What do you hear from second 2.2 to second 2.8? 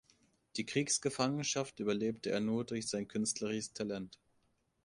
er nur